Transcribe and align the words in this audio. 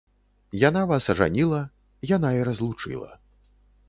Яна 0.67 0.81
вас 0.91 1.09
ажаніла, 1.13 1.59
яна 2.15 2.29
і 2.39 2.47
разлучыла. 2.47 3.11